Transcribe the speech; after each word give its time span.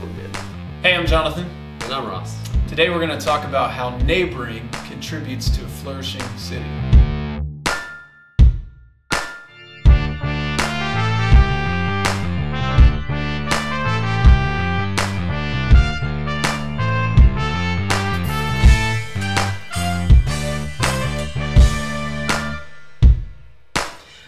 Columbia. 0.00 0.28
Hey, 0.82 0.94
I'm 0.94 1.06
Jonathan. 1.06 1.46
And 1.82 1.92
I'm 1.92 2.06
Ross. 2.06 2.34
Today 2.66 2.88
we're 2.88 3.04
going 3.06 3.18
to 3.18 3.22
talk 3.22 3.44
about 3.44 3.70
how 3.70 3.98
neighboring 3.98 4.66
contributes 4.88 5.50
to 5.50 5.64
a 5.64 5.68
flourishing 5.68 6.22
city. 6.38 6.64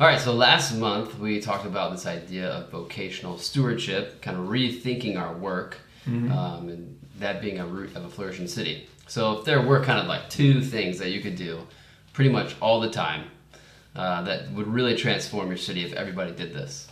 All 0.00 0.06
right, 0.06 0.20
so 0.20 0.32
last 0.32 0.76
month 0.76 1.18
we 1.18 1.40
talked 1.40 1.66
about 1.66 1.90
this 1.90 2.06
idea 2.06 2.48
of 2.50 2.70
vocational 2.70 3.36
stewardship, 3.36 4.22
kind 4.22 4.36
of 4.38 4.46
rethinking 4.46 5.18
our 5.18 5.34
work, 5.34 5.78
um, 6.30 6.68
and 6.68 6.98
that 7.18 7.40
being 7.40 7.58
a 7.58 7.66
root 7.66 7.96
of 7.96 8.04
a 8.04 8.08
flourishing 8.08 8.46
city. 8.46 8.86
So, 9.08 9.38
if 9.38 9.44
there 9.44 9.60
were 9.60 9.82
kind 9.82 9.98
of 9.98 10.06
like 10.06 10.30
two 10.30 10.62
things 10.62 10.98
that 11.00 11.10
you 11.10 11.20
could 11.20 11.34
do 11.34 11.66
pretty 12.12 12.30
much 12.30 12.54
all 12.60 12.78
the 12.80 12.90
time 12.90 13.24
uh, 13.96 14.22
that 14.22 14.50
would 14.52 14.68
really 14.68 14.94
transform 14.94 15.48
your 15.48 15.56
city 15.56 15.84
if 15.84 15.92
everybody 15.94 16.30
did 16.30 16.54
this. 16.54 16.86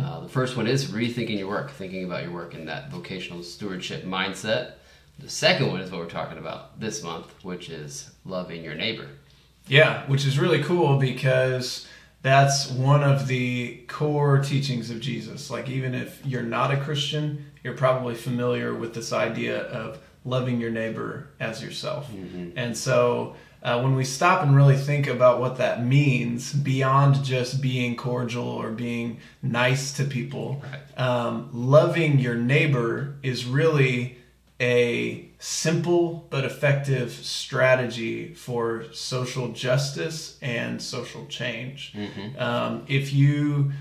Uh, 0.00 0.20
the 0.20 0.28
first 0.28 0.56
one 0.56 0.66
is 0.68 0.86
rethinking 0.86 1.38
your 1.38 1.48
work, 1.48 1.70
thinking 1.70 2.04
about 2.04 2.22
your 2.22 2.32
work 2.32 2.54
in 2.54 2.66
that 2.66 2.90
vocational 2.90 3.42
stewardship 3.42 4.04
mindset. 4.04 4.74
The 5.18 5.30
second 5.30 5.68
one 5.68 5.80
is 5.80 5.90
what 5.90 6.00
we're 6.00 6.08
talking 6.08 6.38
about 6.38 6.78
this 6.78 7.02
month, 7.02 7.32
which 7.42 7.70
is 7.70 8.10
loving 8.24 8.62
your 8.62 8.74
neighbor. 8.74 9.08
Yeah, 9.66 10.06
which 10.06 10.26
is 10.26 10.38
really 10.38 10.62
cool 10.62 10.98
because 10.98 11.88
that's 12.22 12.70
one 12.70 13.02
of 13.02 13.26
the 13.26 13.78
core 13.88 14.38
teachings 14.38 14.90
of 14.90 15.00
Jesus. 15.00 15.50
Like, 15.50 15.68
even 15.68 15.94
if 15.94 16.24
you're 16.24 16.42
not 16.42 16.72
a 16.72 16.76
Christian, 16.76 17.46
you're 17.64 17.74
probably 17.74 18.14
familiar 18.14 18.74
with 18.74 18.94
this 18.94 19.12
idea 19.12 19.62
of 19.62 19.98
loving 20.24 20.60
your 20.60 20.70
neighbor 20.70 21.28
as 21.40 21.62
yourself. 21.62 22.08
And 22.56 22.76
so, 22.76 23.34
uh, 23.62 23.80
when 23.80 23.94
we 23.94 24.04
stop 24.04 24.42
and 24.42 24.56
really 24.56 24.76
think 24.76 25.06
about 25.06 25.40
what 25.40 25.58
that 25.58 25.84
means 25.84 26.52
beyond 26.52 27.22
just 27.24 27.60
being 27.60 27.96
cordial 27.96 28.48
or 28.48 28.70
being 28.70 29.18
nice 29.40 29.92
to 29.94 30.04
people, 30.04 30.62
um, 30.96 31.48
loving 31.52 32.18
your 32.18 32.34
neighbor 32.34 33.16
is 33.22 33.44
really 33.44 34.18
a 34.62 35.28
simple 35.40 36.26
but 36.30 36.44
effective 36.44 37.10
strategy 37.12 38.32
for 38.32 38.84
social 38.92 39.48
justice 39.48 40.38
and 40.40 40.80
social 40.80 41.26
change. 41.26 41.92
Um, 42.38 42.84
if 42.86 43.12
you 43.12 43.72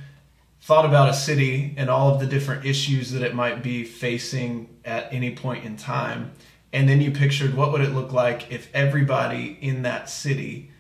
thought 0.62 0.86
about 0.86 1.10
a 1.10 1.14
city 1.14 1.74
and 1.78 1.90
all 1.90 2.14
of 2.14 2.20
the 2.20 2.26
different 2.26 2.66
issues 2.66 3.12
that 3.12 3.22
it 3.22 3.36
might 3.36 3.62
be 3.62 3.84
facing 3.84 4.70
at 4.84 5.14
any 5.14 5.36
point 5.36 5.64
in 5.64 5.78
time, 5.78 6.32
and 6.74 6.90
then 6.90 7.00
you 7.00 7.12
pictured 7.12 7.54
what 7.54 7.72
would 7.72 7.82
it 7.82 7.94
look 7.94 8.12
like 8.12 8.52
if 8.52 8.68
everybody 8.74 9.58
in 9.62 9.84
that 9.84 10.10
city 10.10 10.72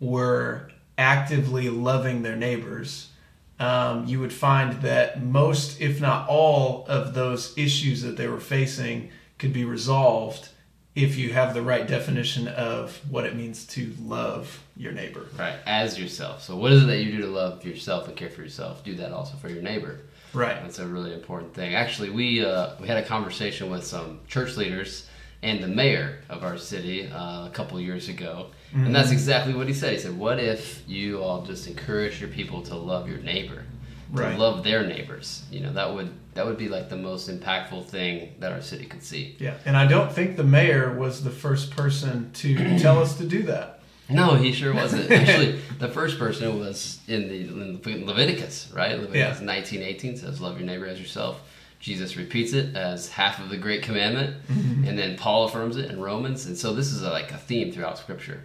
were 0.00 0.70
actively 0.96 1.68
loving 1.68 2.22
their 2.22 2.36
neighbors 2.36 3.10
um, 3.58 4.06
you 4.06 4.20
would 4.20 4.32
find 4.32 4.80
that 4.80 5.22
most, 5.22 5.82
if 5.82 6.00
not 6.00 6.26
all, 6.30 6.86
of 6.88 7.12
those 7.12 7.56
issues 7.58 8.00
that 8.00 8.16
they 8.16 8.26
were 8.26 8.40
facing 8.40 9.10
could 9.40 9.52
be 9.52 9.64
resolved 9.64 10.50
if 10.94 11.16
you 11.16 11.32
have 11.32 11.54
the 11.54 11.62
right 11.62 11.86
definition 11.86 12.46
of 12.48 13.00
what 13.10 13.24
it 13.24 13.34
means 13.34 13.64
to 13.64 13.92
love 14.02 14.62
your 14.76 14.92
neighbor. 14.92 15.26
Right, 15.38 15.56
as 15.66 15.98
yourself. 15.98 16.42
So, 16.42 16.56
what 16.56 16.72
is 16.72 16.82
it 16.84 16.86
that 16.86 16.98
you 16.98 17.12
do 17.12 17.22
to 17.22 17.26
love 17.26 17.64
yourself 17.64 18.06
and 18.06 18.16
care 18.16 18.28
for 18.28 18.42
yourself? 18.42 18.84
Do 18.84 18.94
that 18.96 19.12
also 19.12 19.36
for 19.38 19.48
your 19.48 19.62
neighbor. 19.62 20.00
Right. 20.32 20.62
That's 20.62 20.78
a 20.78 20.86
really 20.86 21.12
important 21.12 21.54
thing. 21.54 21.74
Actually, 21.74 22.10
we 22.10 22.44
uh, 22.44 22.74
we 22.80 22.86
had 22.86 22.98
a 22.98 23.04
conversation 23.04 23.70
with 23.70 23.84
some 23.84 24.20
church 24.28 24.56
leaders 24.56 25.08
and 25.42 25.64
the 25.64 25.68
mayor 25.68 26.20
of 26.28 26.44
our 26.44 26.58
city 26.58 27.08
uh, 27.08 27.46
a 27.46 27.50
couple 27.52 27.80
years 27.80 28.08
ago, 28.08 28.50
and 28.74 28.94
that's 28.94 29.10
exactly 29.10 29.54
what 29.54 29.66
he 29.66 29.74
said. 29.74 29.92
He 29.94 29.98
said, 29.98 30.16
"What 30.16 30.38
if 30.38 30.84
you 30.86 31.22
all 31.22 31.42
just 31.42 31.66
encourage 31.66 32.20
your 32.20 32.28
people 32.28 32.62
to 32.62 32.76
love 32.76 33.08
your 33.08 33.18
neighbor, 33.18 33.64
Right. 34.12 34.38
love 34.38 34.64
their 34.64 34.86
neighbors? 34.86 35.42
You 35.50 35.60
know, 35.60 35.72
that 35.72 35.94
would 35.94 36.10
that 36.34 36.46
would 36.46 36.56
be 36.58 36.68
like 36.68 36.88
the 36.88 36.96
most 36.96 37.28
impactful 37.30 37.86
thing 37.86 38.34
that 38.40 38.52
our 38.52 38.60
city 38.62 38.86
could 38.86 39.02
see." 39.02 39.36
Yeah. 39.38 39.54
And 39.64 39.76
I 39.76 39.86
don't 39.86 40.12
think 40.12 40.36
the 40.36 40.44
mayor 40.44 40.94
was 40.94 41.22
the 41.24 41.30
first 41.30 41.70
person 41.70 42.30
to 42.34 42.54
tell 42.78 42.98
us 43.00 43.16
to 43.18 43.24
do 43.26 43.42
that. 43.44 43.80
No, 44.08 44.34
he 44.34 44.52
sure 44.52 44.74
wasn't. 44.74 45.10
Actually, 45.20 45.60
the 45.78 45.88
first 45.88 46.18
person 46.18 46.58
was 46.58 46.98
in 47.06 47.28
the 47.28 47.90
in 47.92 48.06
Leviticus, 48.06 48.70
right? 48.74 48.98
Leviticus 48.98 49.38
Yeah. 49.40 49.46
nineteen 49.46 49.82
eighteen 49.82 50.16
says, 50.16 50.40
"Love 50.40 50.58
your 50.58 50.66
neighbor 50.66 50.86
as 50.86 50.98
yourself." 51.00 51.40
Jesus 51.78 52.14
repeats 52.16 52.52
it 52.52 52.76
as 52.76 53.08
half 53.08 53.38
of 53.40 53.48
the 53.48 53.56
Great 53.56 53.82
Commandment, 53.82 54.36
and 54.50 54.98
then 54.98 55.16
Paul 55.16 55.44
affirms 55.46 55.78
it 55.78 55.90
in 55.90 55.98
Romans. 55.98 56.44
And 56.44 56.54
so 56.58 56.74
this 56.74 56.88
is 56.92 57.02
a, 57.02 57.08
like 57.10 57.32
a 57.32 57.38
theme 57.38 57.72
throughout 57.72 57.96
Scripture, 57.96 58.42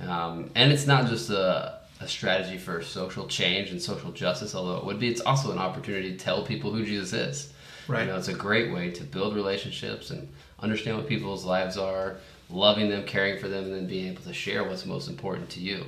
um, 0.00 0.50
and 0.56 0.72
it's 0.72 0.84
not 0.86 1.06
just 1.06 1.30
a, 1.30 1.78
a 2.02 2.08
strategy 2.08 2.58
for 2.58 2.82
social 2.82 3.26
change 3.26 3.70
and 3.70 3.80
social 3.80 4.12
justice, 4.12 4.54
although 4.54 4.76
it 4.76 4.84
would 4.84 4.98
be. 4.98 5.08
It's 5.08 5.20
also 5.20 5.52
an 5.52 5.58
opportunity 5.58 6.12
to 6.12 6.18
tell 6.18 6.44
people 6.44 6.72
who 6.72 6.84
Jesus 6.84 7.12
is. 7.12 7.52
Right. 7.88 8.02
You 8.02 8.12
know, 8.12 8.16
it's 8.16 8.28
a 8.28 8.34
great 8.34 8.72
way 8.72 8.90
to 8.90 9.04
build 9.04 9.34
relationships 9.34 10.10
and 10.10 10.28
understand 10.60 10.96
what 10.96 11.08
people's 11.08 11.44
lives 11.44 11.76
are, 11.76 12.16
loving 12.50 12.88
them, 12.88 13.04
caring 13.04 13.38
for 13.38 13.48
them, 13.48 13.64
and 13.64 13.74
then 13.74 13.86
being 13.86 14.08
able 14.12 14.22
to 14.22 14.32
share 14.32 14.64
what's 14.64 14.86
most 14.86 15.08
important 15.08 15.48
to 15.50 15.60
you. 15.60 15.84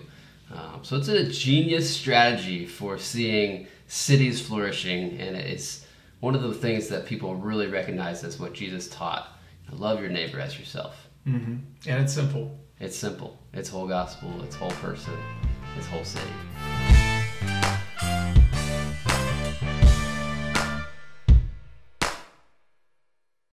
Um, 0.53 0.81
so 0.83 0.97
it's 0.97 1.09
a 1.09 1.25
genius 1.29 1.89
strategy 1.95 2.67
for 2.67 2.99
seeing 2.99 3.67
cities 3.89 4.41
flourishing, 4.41 5.19
and 5.19 5.37
it's 5.37 5.87
one 6.21 6.35
of 6.35 6.43
the 6.43 6.55
things 6.55 6.89
that 6.89 7.07
people 7.07 7.35
really 7.35 7.67
recognize 7.67 8.25
as 8.25 8.39
what 8.39 8.53
Jesus 8.53 8.89
taught. 8.89 9.29
Love 9.73 10.01
your 10.01 10.11
neighbor 10.11 10.39
as 10.39 10.59
yourself. 10.59 11.09
hmm 11.25 11.57
And 11.87 12.03
it's 12.03 12.13
simple. 12.13 12.59
It's 12.81 12.97
simple. 12.97 13.39
It's 13.53 13.69
whole 13.69 13.89
gospel. 13.89 14.31
It's 14.43 14.57
whole 14.57 14.71
person. 14.73 15.15
It's 15.77 15.87
whole 15.89 16.05
city. 16.05 16.31